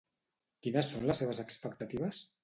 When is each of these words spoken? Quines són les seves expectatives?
Quines 0.63 0.87
són 0.93 1.05
les 1.09 1.19
seves 1.21 1.41
expectatives? 1.43 2.23